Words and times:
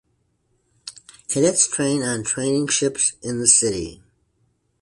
Cadets 1.27 1.67
train 1.67 2.01
on 2.01 2.23
training 2.23 2.65
ships 2.69 3.13
in 3.21 3.37
the 3.37 3.45
city. 3.45 4.01